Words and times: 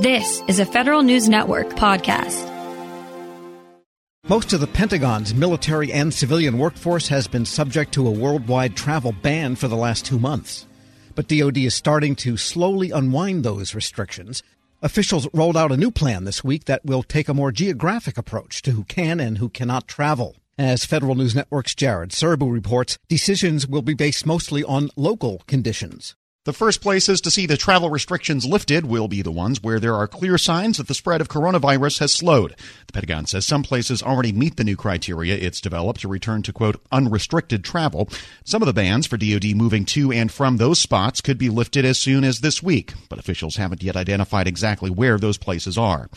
This 0.00 0.42
is 0.46 0.58
a 0.58 0.66
Federal 0.66 1.02
News 1.02 1.26
Network 1.26 1.68
podcast. 1.70 2.44
Most 4.28 4.52
of 4.52 4.60
the 4.60 4.66
Pentagon's 4.66 5.34
military 5.34 5.90
and 5.90 6.12
civilian 6.12 6.58
workforce 6.58 7.08
has 7.08 7.26
been 7.26 7.46
subject 7.46 7.94
to 7.94 8.06
a 8.06 8.10
worldwide 8.10 8.76
travel 8.76 9.12
ban 9.12 9.56
for 9.56 9.68
the 9.68 9.74
last 9.74 10.04
two 10.04 10.18
months. 10.18 10.66
But 11.14 11.28
DoD 11.28 11.56
is 11.56 11.74
starting 11.74 12.14
to 12.16 12.36
slowly 12.36 12.90
unwind 12.90 13.42
those 13.42 13.74
restrictions. 13.74 14.42
Officials 14.82 15.28
rolled 15.32 15.56
out 15.56 15.72
a 15.72 15.78
new 15.78 15.90
plan 15.90 16.24
this 16.24 16.44
week 16.44 16.66
that 16.66 16.84
will 16.84 17.02
take 17.02 17.30
a 17.30 17.34
more 17.34 17.50
geographic 17.50 18.18
approach 18.18 18.60
to 18.62 18.72
who 18.72 18.84
can 18.84 19.18
and 19.18 19.38
who 19.38 19.48
cannot 19.48 19.88
travel. 19.88 20.36
As 20.58 20.84
Federal 20.84 21.14
News 21.14 21.34
Network's 21.34 21.74
Jared 21.74 22.10
Serbu 22.10 22.52
reports, 22.52 22.98
decisions 23.08 23.66
will 23.66 23.80
be 23.80 23.94
based 23.94 24.26
mostly 24.26 24.62
on 24.62 24.90
local 24.94 25.42
conditions. 25.46 26.14
The 26.46 26.52
first 26.52 26.80
places 26.80 27.20
to 27.22 27.30
see 27.32 27.46
the 27.46 27.56
travel 27.56 27.90
restrictions 27.90 28.46
lifted 28.46 28.86
will 28.86 29.08
be 29.08 29.20
the 29.20 29.32
ones 29.32 29.60
where 29.60 29.80
there 29.80 29.96
are 29.96 30.06
clear 30.06 30.38
signs 30.38 30.78
that 30.78 30.86
the 30.86 30.94
spread 30.94 31.20
of 31.20 31.28
coronavirus 31.28 31.98
has 31.98 32.12
slowed. 32.12 32.54
The 32.86 32.92
Pentagon 32.92 33.26
says 33.26 33.44
some 33.44 33.64
places 33.64 34.00
already 34.00 34.30
meet 34.30 34.56
the 34.56 34.62
new 34.62 34.76
criteria 34.76 35.34
it's 35.34 35.60
developed 35.60 36.02
to 36.02 36.08
return 36.08 36.42
to, 36.42 36.52
quote, 36.52 36.80
unrestricted 36.92 37.64
travel. 37.64 38.08
Some 38.44 38.62
of 38.62 38.66
the 38.66 38.72
bans 38.72 39.08
for 39.08 39.16
DoD 39.16 39.56
moving 39.56 39.84
to 39.86 40.12
and 40.12 40.30
from 40.30 40.58
those 40.58 40.78
spots 40.78 41.20
could 41.20 41.36
be 41.36 41.50
lifted 41.50 41.84
as 41.84 41.98
soon 41.98 42.22
as 42.22 42.38
this 42.38 42.62
week, 42.62 42.94
but 43.08 43.18
officials 43.18 43.56
haven't 43.56 43.82
yet 43.82 43.96
identified 43.96 44.46
exactly 44.46 44.88
where 44.88 45.18
those 45.18 45.38
places 45.38 45.76
are. 45.76 46.08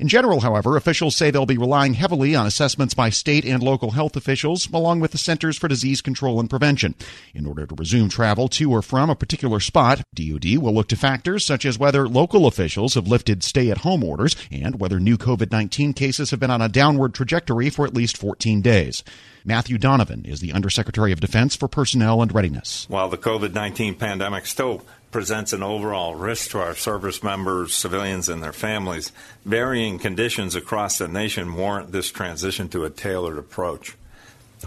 In 0.00 0.08
general, 0.08 0.40
however, 0.40 0.78
officials 0.78 1.14
say 1.14 1.30
they'll 1.30 1.44
be 1.44 1.58
relying 1.58 1.92
heavily 1.92 2.34
on 2.34 2.46
assessments 2.46 2.94
by 2.94 3.10
state 3.10 3.44
and 3.44 3.62
local 3.62 3.90
health 3.90 4.16
officials, 4.16 4.66
along 4.72 5.00
with 5.00 5.10
the 5.10 5.18
Centers 5.18 5.58
for 5.58 5.68
Disease 5.68 6.00
Control 6.00 6.40
and 6.40 6.48
Prevention. 6.48 6.94
In 7.34 7.44
order 7.44 7.66
to 7.66 7.74
resume 7.74 8.08
travel 8.08 8.48
to 8.48 8.72
or 8.72 8.80
from 8.80 9.10
a 9.10 9.14
particular 9.14 9.60
spot, 9.60 10.00
DoD 10.14 10.56
will 10.56 10.72
look 10.72 10.88
to 10.88 10.96
factors 10.96 11.44
such 11.44 11.66
as 11.66 11.78
whether 11.78 12.08
local 12.08 12.46
officials 12.46 12.94
have 12.94 13.08
lifted 13.08 13.42
stay 13.42 13.70
at 13.70 13.78
home 13.78 14.02
orders 14.02 14.34
and 14.50 14.80
whether 14.80 14.98
new 14.98 15.18
COVID 15.18 15.52
19 15.52 15.92
cases 15.92 16.30
have 16.30 16.40
been 16.40 16.50
on 16.50 16.62
a 16.62 16.68
downward 16.70 17.12
trajectory 17.12 17.68
for 17.68 17.84
at 17.84 17.92
least 17.92 18.16
14 18.16 18.62
days. 18.62 19.04
Matthew 19.44 19.76
Donovan 19.76 20.24
is 20.24 20.40
the 20.40 20.54
Undersecretary 20.54 21.12
of 21.12 21.20
Defense 21.20 21.56
for 21.56 21.68
Personnel 21.68 22.22
and 22.22 22.34
Readiness. 22.34 22.86
While 22.88 23.10
the 23.10 23.18
COVID 23.18 23.52
19 23.52 23.96
pandemic 23.96 24.46
still 24.46 24.82
presents 25.10 25.52
an 25.52 25.62
overall 25.62 26.14
risk 26.14 26.50
to 26.50 26.60
our 26.60 26.74
service 26.74 27.22
members, 27.22 27.74
civilians, 27.74 28.28
and 28.28 28.42
their 28.42 28.52
families, 28.52 29.12
varying 29.44 29.98
conditions 29.98 30.54
across 30.54 30.98
the 30.98 31.08
nation 31.08 31.54
warrant 31.54 31.92
this 31.92 32.10
transition 32.10 32.68
to 32.68 32.84
a 32.84 32.90
tailored 32.90 33.38
approach. 33.38 33.96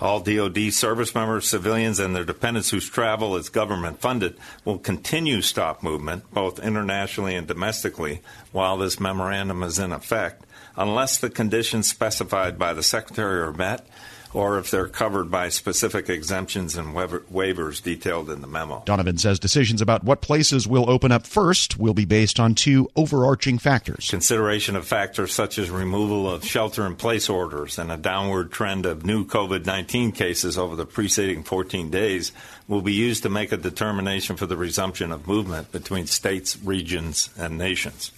All 0.01 0.19
DoD 0.19 0.73
service 0.73 1.13
members, 1.13 1.47
civilians, 1.47 1.99
and 1.99 2.15
their 2.15 2.25
dependents 2.25 2.71
whose 2.71 2.89
travel 2.89 3.35
is 3.37 3.49
government 3.49 3.99
funded 3.99 4.37
will 4.65 4.79
continue 4.79 5.41
stop 5.41 5.83
movement, 5.83 6.31
both 6.33 6.59
internationally 6.59 7.35
and 7.35 7.45
domestically, 7.45 8.21
while 8.51 8.77
this 8.77 8.99
memorandum 8.99 9.61
is 9.61 9.77
in 9.77 9.91
effect, 9.91 10.45
unless 10.75 11.19
the 11.19 11.29
conditions 11.29 11.87
specified 11.87 12.57
by 12.57 12.73
the 12.73 12.81
Secretary 12.81 13.39
are 13.39 13.53
met 13.53 13.87
or 14.33 14.57
if 14.57 14.71
they're 14.71 14.87
covered 14.87 15.29
by 15.29 15.49
specific 15.49 16.09
exemptions 16.09 16.75
and 16.75 16.95
waivers 16.95 17.81
detailed 17.81 18.29
in 18.29 18.41
the 18.41 18.47
memo. 18.47 18.81
Donovan 18.85 19.17
says 19.17 19.39
decisions 19.39 19.81
about 19.81 20.03
what 20.03 20.21
places 20.21 20.67
will 20.67 20.89
open 20.89 21.11
up 21.11 21.25
first 21.25 21.77
will 21.77 21.93
be 21.93 22.05
based 22.05 22.39
on 22.39 22.55
two 22.55 22.89
overarching 22.95 23.57
factors 23.57 24.09
consideration 24.09 24.75
of 24.75 24.85
factors 24.87 25.33
such 25.33 25.57
as 25.57 25.69
removal 25.69 26.29
of 26.29 26.45
shelter 26.45 26.85
in 26.85 26.95
place 26.95 27.29
orders 27.29 27.77
and 27.77 27.91
a 27.91 27.97
downward 27.97 28.51
trend 28.51 28.85
of 28.85 29.05
new 29.05 29.25
COVID 29.25 29.65
19 29.65 30.11
cases 30.11 30.57
over 30.57 30.75
the 30.75 30.85
preceding 30.85 31.43
14 31.43 31.89
days 31.89 32.31
will 32.67 32.81
be 32.81 32.93
used 32.93 33.23
to 33.23 33.29
make 33.29 33.51
a 33.51 33.57
determination 33.57 34.35
for 34.35 34.45
the 34.45 34.57
resumption 34.57 35.11
of 35.11 35.27
movement 35.27 35.71
between 35.71 36.07
states, 36.07 36.57
regions, 36.63 37.29
and 37.37 37.57
nations. 37.57 38.11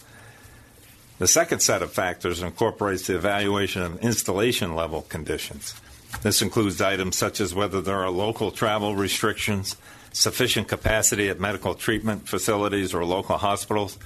The 1.18 1.28
second 1.28 1.62
set 1.62 1.82
of 1.82 1.94
factors 1.94 2.42
incorporates 2.42 3.08
the 3.08 3.16
evaluation 3.16 3.82
of 3.82 4.00
installation 4.00 4.76
level 4.76 5.04
conditions. 5.04 5.74
This 6.22 6.42
includes 6.42 6.82
items 6.82 7.18
such 7.18 7.40
as 7.40 7.54
whether 7.54 7.82
there 7.82 8.04
are 8.04 8.10
local 8.10 8.52
travel 8.52 8.96
restrictions, 8.96 9.76
sufficient 10.12 10.68
capacity 10.68 11.30
at 11.30 11.40
medical 11.40 11.76
treatment 11.76 12.28
facilities 12.28 12.94
or 12.94 13.06
local 13.06 13.38
hospitals, 13.38 13.98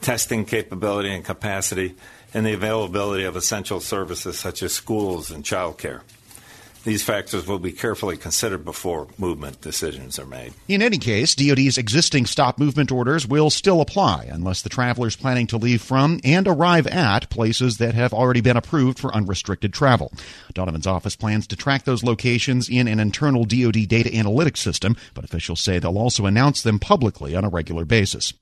testing 0.00 0.44
capability 0.44 1.10
and 1.10 1.24
capacity, 1.24 1.94
and 2.34 2.44
the 2.44 2.52
availability 2.52 3.24
of 3.24 3.36
essential 3.36 3.80
services 3.80 4.38
such 4.38 4.62
as 4.62 4.72
schools 4.72 5.30
and 5.30 5.44
childcare. 5.44 6.00
These 6.84 7.02
factors 7.02 7.46
will 7.46 7.58
be 7.58 7.72
carefully 7.72 8.16
considered 8.16 8.64
before 8.64 9.08
movement 9.18 9.60
decisions 9.60 10.18
are 10.18 10.24
made. 10.24 10.54
In 10.68 10.80
any 10.80 10.98
case, 10.98 11.34
DoD's 11.34 11.76
existing 11.76 12.26
stop 12.26 12.58
movement 12.58 12.92
orders 12.92 13.26
will 13.26 13.50
still 13.50 13.80
apply 13.80 14.28
unless 14.30 14.62
the 14.62 14.68
travelers 14.68 15.16
planning 15.16 15.46
to 15.48 15.58
leave 15.58 15.82
from 15.82 16.20
and 16.24 16.46
arrive 16.46 16.86
at 16.86 17.30
places 17.30 17.78
that 17.78 17.94
have 17.94 18.14
already 18.14 18.40
been 18.40 18.56
approved 18.56 18.98
for 18.98 19.14
unrestricted 19.14 19.72
travel. 19.72 20.12
Donovan's 20.54 20.86
office 20.86 21.16
plans 21.16 21.46
to 21.48 21.56
track 21.56 21.84
those 21.84 22.04
locations 22.04 22.68
in 22.68 22.88
an 22.88 23.00
internal 23.00 23.44
DoD 23.44 23.86
data 23.88 24.10
analytics 24.10 24.58
system, 24.58 24.96
but 25.14 25.24
officials 25.24 25.60
say 25.60 25.78
they'll 25.78 25.98
also 25.98 26.26
announce 26.26 26.62
them 26.62 26.78
publicly 26.78 27.34
on 27.34 27.44
a 27.44 27.48
regular 27.48 27.84
basis. 27.84 28.32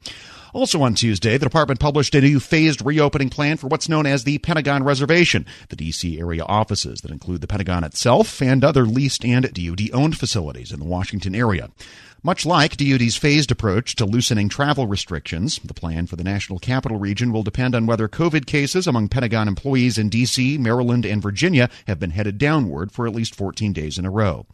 Also 0.57 0.81
on 0.81 0.95
Tuesday, 0.95 1.37
the 1.37 1.45
department 1.45 1.81
published 1.81 2.15
a 2.15 2.21
new 2.23 2.41
phased 2.41 2.81
reopening 2.83 3.29
plan 3.29 3.59
for 3.59 3.67
what's 3.67 3.91
known 3.91 4.07
as 4.07 4.25
the 4.25 4.39
Pentagon 4.39 4.83
Reservation, 4.83 5.45
the 5.69 5.77
D.C. 5.77 6.19
area 6.19 6.45
offices 6.45 7.03
that 7.03 7.11
include 7.11 7.43
the 7.43 7.47
Pentagon 7.47 7.85
itself 7.85 8.41
and 8.41 8.65
other 8.65 8.87
leased 8.87 9.23
and 9.23 9.53
DoD 9.53 9.91
owned 9.93 10.17
facilities 10.17 10.73
in 10.73 10.81
the 10.81 10.87
Washington 10.87 11.35
area. 11.35 11.69
Much 12.23 12.47
like 12.47 12.79
DoD's 12.79 13.19
phased 13.19 13.51
approach 13.51 13.97
to 13.97 14.07
loosening 14.07 14.49
travel 14.49 14.87
restrictions, 14.87 15.61
the 15.63 15.75
plan 15.75 16.07
for 16.07 16.17
the 16.17 16.25
National 16.25 16.59
Capital 16.59 16.99
Region 16.99 17.35
will 17.35 17.43
depend 17.43 17.75
on 17.75 17.85
whether 17.85 18.09
COVID 18.09 18.47
cases 18.47 18.87
among 18.87 19.09
Pentagon 19.09 19.49
employees 19.49 19.99
in 19.99 20.09
D.C., 20.09 20.57
Maryland, 20.57 21.05
and 21.05 21.21
Virginia 21.21 21.69
have 21.87 22.01
been 22.01 22.13
headed 22.13 22.39
downward 22.39 22.93
for 22.93 23.07
at 23.07 23.15
least 23.15 23.35
14 23.35 23.75
days 23.75 23.99
in 23.99 24.07
a 24.07 24.11
row. 24.11 24.47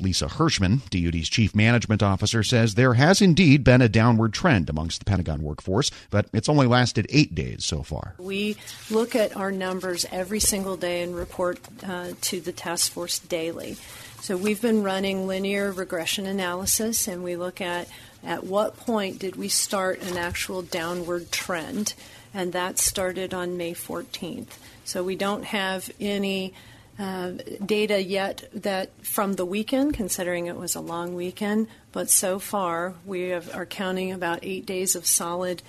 Lisa 0.00 0.28
Hershman, 0.28 0.82
DoD's 0.90 1.28
chief 1.28 1.54
management 1.54 2.02
officer, 2.02 2.42
says 2.42 2.74
there 2.74 2.94
has 2.94 3.20
indeed 3.20 3.64
been 3.64 3.82
a 3.82 3.88
downward 3.88 4.32
trend 4.32 4.68
amongst 4.70 4.98
the 4.98 5.04
Pentagon 5.04 5.42
workforce, 5.42 5.90
but 6.10 6.26
it's 6.32 6.48
only 6.48 6.66
lasted 6.66 7.06
eight 7.10 7.34
days 7.34 7.64
so 7.64 7.82
far. 7.82 8.14
We 8.18 8.56
look 8.90 9.14
at 9.14 9.36
our 9.36 9.52
numbers 9.52 10.06
every 10.10 10.40
single 10.40 10.76
day 10.76 11.02
and 11.02 11.14
report 11.14 11.58
uh, 11.86 12.12
to 12.20 12.40
the 12.40 12.52
task 12.52 12.92
force 12.92 13.18
daily. 13.18 13.76
So 14.20 14.36
we've 14.36 14.60
been 14.60 14.82
running 14.82 15.26
linear 15.26 15.72
regression 15.72 16.26
analysis, 16.26 17.08
and 17.08 17.24
we 17.24 17.36
look 17.36 17.60
at 17.60 17.88
at 18.22 18.44
what 18.44 18.76
point 18.76 19.18
did 19.18 19.36
we 19.36 19.48
start 19.48 20.02
an 20.02 20.18
actual 20.18 20.60
downward 20.60 21.32
trend, 21.32 21.94
and 22.34 22.52
that 22.52 22.78
started 22.78 23.32
on 23.32 23.56
May 23.56 23.72
14th. 23.72 24.58
So 24.84 25.02
we 25.02 25.16
don't 25.16 25.44
have 25.44 25.90
any 25.98 26.52
uh, 27.00 27.32
data 27.64 28.02
yet 28.02 28.48
that 28.52 28.90
from 29.04 29.32
the 29.32 29.46
weekend, 29.46 29.94
considering 29.94 30.46
it 30.46 30.56
was 30.56 30.74
a 30.74 30.80
long 30.80 31.14
weekend, 31.14 31.66
but 31.92 32.10
so 32.10 32.38
far 32.38 32.94
we 33.06 33.30
have, 33.30 33.54
are 33.54 33.64
counting 33.64 34.12
about 34.12 34.40
eight 34.42 34.66
days 34.66 34.94
of 34.94 35.06
solid 35.06 35.62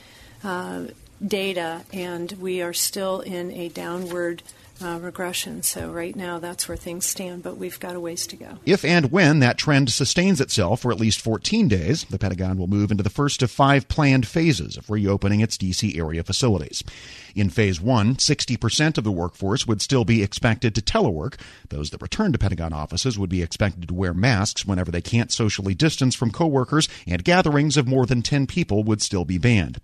uh, 0.44 0.88
data, 1.26 1.84
and 1.94 2.34
we 2.34 2.62
are 2.62 2.74
still 2.74 3.22
in 3.22 3.50
a 3.52 3.70
downward 3.70 4.44
uh, 4.84 5.00
regression. 5.02 5.64
So 5.64 5.92
right 5.92 6.16
now, 6.16 6.40
that's 6.40 6.68
where 6.68 6.78
things 6.78 7.06
stand, 7.06 7.44
but 7.44 7.58
we've 7.58 7.80
got 7.80 7.96
a 7.96 8.00
ways 8.00 8.28
to 8.28 8.36
go. 8.36 8.60
If 8.66 8.84
and 8.84 9.12
when 9.12 9.40
that 9.40 9.58
trend 9.58 9.90
sustains 9.92 10.42
itself 10.42 10.82
for 10.82 10.92
at 10.92 11.00
least 11.00 11.22
14 11.22 11.68
days, 11.68 12.04
the 12.06 12.20
Pentagon 12.20 12.58
will 12.58 12.68
move 12.68 12.92
into 12.92 13.04
the 13.04 13.10
first 13.10 13.42
of 13.42 13.52
five 13.52 13.88
planned 13.88 14.28
phases 14.28 14.78
of 14.78 14.90
reopening 14.90 15.42
its 15.42 15.58
D.C. 15.58 15.98
area 15.98 16.24
facilities. 16.24 16.84
In 17.36 17.50
phase 17.50 17.80
one, 17.80 18.16
60% 18.16 18.98
of 18.98 19.04
the 19.04 19.12
workforce 19.12 19.66
would 19.66 19.82
still 19.82 20.06
be 20.06 20.22
expected 20.22 20.76
to 20.76 20.82
telework. 20.82 21.40
Those 21.70 21.92
that 21.92 22.02
return 22.02 22.32
to 22.34 22.38
Pentagon 22.38 22.74
offices 22.74 23.18
would 23.18 23.30
be 23.30 23.42
expected 23.42 23.88
to 23.88 23.94
wear 23.94 24.14
masks 24.14 24.66
whenever 24.66 24.92
they 24.92 25.02
can't 25.02 25.32
socially 25.32 25.74
distance 25.74 26.16
from 26.16 26.32
coworkers, 26.32 26.90
and 27.08 27.24
gatherings 27.24 27.78
of 27.78 27.88
more 27.88 28.06
than 28.06 28.22
10 28.22 28.48
people 28.48 28.84
would 28.84 29.02
still 29.02 29.26
be 29.26 29.38
banned. 29.38 29.80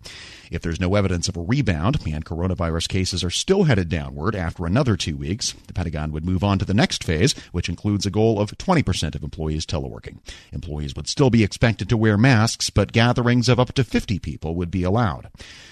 If 0.52 0.62
there's 0.62 0.80
no 0.80 0.96
evidence 0.96 1.28
of 1.28 1.38
a 1.38 1.41
rebound 1.41 2.00
and 2.07 2.25
coronavirus 2.25 2.88
cases 2.88 3.24
are 3.24 3.30
still 3.30 3.63
headed 3.63 3.89
downward 3.89 4.36
after 4.36 4.66
another 4.66 4.87
two 4.95 5.18
weeks, 5.18 5.54
the 5.66 5.74
Pentagon 5.74 6.12
would 6.12 6.24
move 6.24 6.44
on 6.44 6.60
to 6.60 6.66
the 6.66 6.74
next 6.74 7.04
phase, 7.04 7.34
which 7.51 7.68
includes 7.68 8.06
a 8.06 8.12
goal 8.12 8.39
of 8.39 8.57
20% 8.57 9.16
of 9.16 9.24
employees 9.24 9.66
teleworking. 9.66 10.19
Employees 10.51 10.95
would 10.95 11.07
still 11.07 11.30
be 11.30 11.44
expected 11.44 11.89
to 11.89 11.98
wear 11.98 12.18
masks, 12.18 12.69
but 12.69 12.92
gatherings 12.92 13.50
of 13.50 13.60
up 13.60 13.74
to 13.74 13.84
50 13.84 14.19
people 14.19 14.56
would 14.56 14.72
be 14.72 14.84
allowed. 14.84 15.30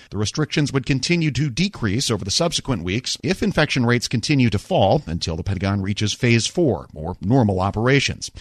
The 0.09 0.17
restrictions 0.17 0.71
would 0.71 0.85
continue 0.85 1.31
to 1.31 1.49
decrease 1.49 2.11
over 2.11 2.25
the 2.25 2.31
subsequent 2.31 2.83
weeks 2.83 3.17
if 3.23 3.41
infection 3.41 3.85
rates 3.85 4.07
continue 4.07 4.49
to 4.49 4.59
fall 4.59 5.01
until 5.05 5.35
the 5.35 5.43
Pentagon 5.43 5.81
reaches 5.81 6.13
phase 6.13 6.47
four, 6.47 6.87
or 6.93 7.17
normal 7.21 7.59
operations. 7.59 8.31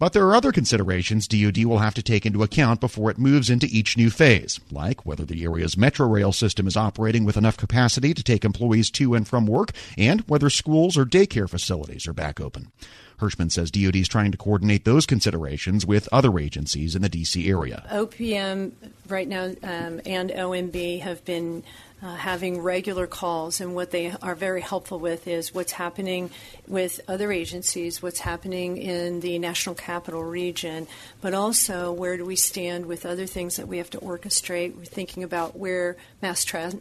But 0.00 0.14
there 0.14 0.26
are 0.26 0.34
other 0.34 0.50
considerations 0.50 1.28
DoD 1.28 1.66
will 1.66 1.80
have 1.80 1.92
to 1.92 2.02
take 2.02 2.24
into 2.24 2.42
account 2.42 2.80
before 2.80 3.10
it 3.10 3.18
moves 3.18 3.50
into 3.50 3.68
each 3.70 3.98
new 3.98 4.08
phase, 4.08 4.58
like 4.70 5.04
whether 5.04 5.26
the 5.26 5.44
area's 5.44 5.76
metro 5.76 6.08
rail 6.08 6.32
system 6.32 6.66
is 6.66 6.74
operating 6.74 7.26
with 7.26 7.36
enough 7.36 7.58
capacity 7.58 8.14
to 8.14 8.22
take 8.22 8.42
employees 8.42 8.90
to 8.92 9.14
and 9.14 9.28
from 9.28 9.46
work, 9.46 9.72
and 9.98 10.22
whether 10.22 10.48
schools 10.48 10.96
or 10.96 11.04
daycare 11.04 11.50
facilities 11.50 12.08
are 12.08 12.14
back 12.14 12.40
open. 12.40 12.72
Hershman 13.20 13.50
says 13.50 13.70
DoD 13.70 13.96
is 13.96 14.08
trying 14.08 14.32
to 14.32 14.38
coordinate 14.38 14.84
those 14.84 15.06
considerations 15.06 15.86
with 15.86 16.08
other 16.12 16.38
agencies 16.38 16.94
in 16.94 17.02
the 17.02 17.08
D.C. 17.08 17.48
area. 17.48 17.84
OPM 17.90 18.72
right 19.08 19.28
now 19.28 19.44
um, 19.62 20.00
and 20.04 20.30
OMB 20.30 21.00
have 21.00 21.24
been 21.24 21.62
uh, 22.02 22.14
having 22.14 22.62
regular 22.62 23.06
calls, 23.06 23.60
and 23.60 23.74
what 23.74 23.90
they 23.90 24.12
are 24.22 24.34
very 24.34 24.62
helpful 24.62 24.98
with 24.98 25.28
is 25.28 25.54
what's 25.54 25.72
happening 25.72 26.30
with 26.66 27.00
other 27.06 27.30
agencies, 27.30 28.02
what's 28.02 28.20
happening 28.20 28.78
in 28.78 29.20
the 29.20 29.38
national 29.38 29.74
capital 29.74 30.24
region, 30.24 30.86
but 31.20 31.34
also 31.34 31.92
where 31.92 32.16
do 32.16 32.24
we 32.24 32.36
stand 32.36 32.86
with 32.86 33.04
other 33.04 33.26
things 33.26 33.56
that 33.56 33.68
we 33.68 33.76
have 33.78 33.90
to 33.90 33.98
orchestrate. 33.98 34.74
We're 34.74 34.84
thinking 34.84 35.22
about 35.22 35.58
where 35.58 35.96
mass 36.22 36.44
tra- 36.44 36.72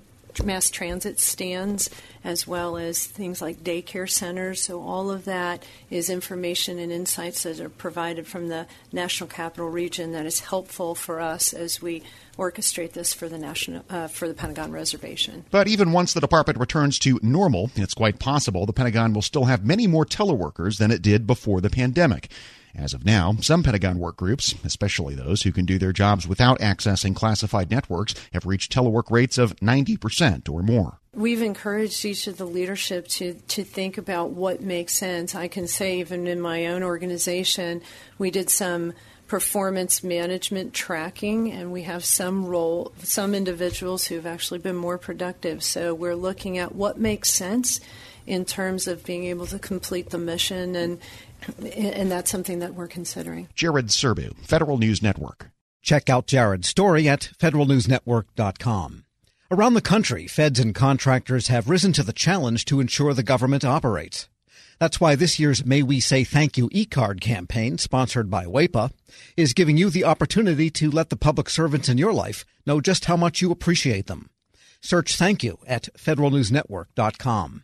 mass 0.44 0.70
transit 0.70 1.20
stands, 1.20 1.90
as 2.24 2.48
well 2.48 2.78
as 2.78 3.06
things 3.06 3.42
like 3.42 3.64
daycare 3.64 4.10
centers. 4.10 4.62
So, 4.62 4.82
all 4.82 5.10
of 5.12 5.26
that 5.26 5.64
is 5.90 6.10
information 6.10 6.80
and 6.80 6.92
insights 6.92 7.44
that 7.44 7.60
are 7.60 7.70
provided 7.70 8.28
from 8.28 8.48
the 8.48 8.68
National 8.92 9.30
Capital 9.30 9.70
Region 9.70 10.12
that 10.12 10.26
is 10.26 10.42
helpful 10.42 10.96
for 10.96 11.20
us 11.20 11.54
as 11.54 11.82
we 11.82 12.04
orchestrate 12.38 12.94
this 12.94 13.14
for 13.14 13.28
the 13.28 13.38
national 13.38 13.84
uh, 13.90 14.08
for 14.08 14.28
the 14.28 14.34
Pentagon 14.34 14.72
Reservation. 14.72 15.46
But 15.52 15.68
even 15.68 15.92
once 15.92 16.14
the 16.14 16.22
department 16.22 16.60
returns 16.60 16.98
to 17.00 17.20
normal, 17.22 17.72
it's 17.76 17.94
quite 17.94 18.20
possible 18.20 18.66
the 18.66 18.74
Pentagon 18.74 19.14
will 19.14 19.22
still 19.22 19.46
have 19.46 19.66
many 19.66 19.88
more 19.88 20.06
teleworkers 20.06 20.78
than 20.78 20.92
it 20.92 21.02
did 21.02 21.28
before 21.28 21.62
the 21.62 21.70
pandemic. 21.70 22.30
As 22.76 22.94
of 22.94 23.04
now, 23.04 23.36
some 23.42 23.64
Pentagon 23.64 23.98
work 23.98 24.16
groups, 24.16 24.56
especially 24.64 25.16
those 25.16 25.42
who 25.42 25.52
can 25.52 25.66
do 25.66 25.78
their 25.78 25.92
jobs 25.92 26.28
without 26.28 26.60
accessing 26.60 27.16
classified 27.16 27.72
networks, 27.72 28.14
have 28.32 28.46
reached 28.46 28.72
telework 28.72 29.10
rates 29.10 29.38
of 29.38 29.56
90% 29.58 30.50
or 30.50 30.62
more. 30.62 30.99
We've 31.20 31.42
encouraged 31.42 32.06
each 32.06 32.28
of 32.28 32.38
the 32.38 32.46
leadership 32.46 33.06
to, 33.10 33.34
to 33.34 33.66
think 33.66 33.98
about 33.98 34.30
what 34.30 34.62
makes 34.62 34.94
sense. 34.94 35.36
I 35.36 35.50
can 35.50 35.68
say, 35.68 36.00
even 36.00 36.28
in 36.28 36.40
my 36.40 36.68
own 36.68 36.82
organization, 36.82 37.82
we 38.18 38.32
did 38.32 38.50
some 38.50 38.94
performance 39.28 40.02
management 40.02 40.74
tracking, 40.74 41.52
and 41.52 41.74
we 41.74 41.84
have 41.84 42.06
some 42.06 42.46
role, 42.46 42.94
some 43.04 43.36
individuals 43.36 44.06
who've 44.06 44.26
actually 44.26 44.60
been 44.60 44.78
more 44.78 44.98
productive. 44.98 45.62
So 45.62 45.94
we're 45.94 46.16
looking 46.16 46.58
at 46.58 46.74
what 46.74 46.98
makes 46.98 47.30
sense 47.30 47.82
in 48.26 48.46
terms 48.46 48.88
of 48.88 49.04
being 49.04 49.26
able 49.26 49.46
to 49.48 49.60
complete 49.60 50.12
the 50.12 50.18
mission 50.18 50.74
and 50.74 51.00
and 51.76 52.10
that's 52.10 52.32
something 52.32 52.60
that 52.60 52.76
we're 52.76 52.88
considering. 52.88 53.50
Jared 53.56 53.88
Serbu, 53.88 54.38
Federal 54.46 54.78
News 54.78 55.02
Network. 55.02 55.52
Check 55.82 56.10
out 56.10 56.28
Jared's 56.28 56.70
story 56.70 57.10
at 57.10 57.32
federalnewsnetwork.com. 57.40 59.04
Around 59.52 59.74
the 59.74 59.82
country, 59.82 60.28
feds 60.28 60.60
and 60.60 60.76
contractors 60.76 61.48
have 61.48 61.70
risen 61.70 61.92
to 61.94 62.04
the 62.04 62.14
challenge 62.14 62.66
to 62.66 62.80
ensure 62.80 63.16
the 63.16 63.24
government 63.24 63.66
operates. 63.66 64.30
That's 64.78 65.02
why 65.02 65.16
this 65.16 65.40
year's 65.40 65.66
May 65.66 65.82
We 65.82 66.00
Say 66.00 66.24
Thank 66.24 66.56
You 66.56 66.70
e-card 66.72 67.20
campaign, 67.20 67.80
sponsored 67.80 68.30
by 68.30 68.46
WEPA, 68.46 68.92
is 69.36 69.54
giving 69.54 69.76
you 69.76 69.90
the 69.90 70.04
opportunity 70.04 70.70
to 70.70 70.92
let 70.92 71.10
the 71.10 71.18
public 71.18 71.50
servants 71.50 71.90
in 71.90 71.98
your 71.98 72.14
life 72.14 72.46
know 72.68 72.80
just 72.80 73.06
how 73.06 73.18
much 73.18 73.42
you 73.42 73.50
appreciate 73.50 74.06
them. 74.06 74.30
Search 74.82 75.16
thank 75.16 75.44
you 75.44 75.58
at 75.66 75.90
federalnewsnetwork.com. 75.98 77.64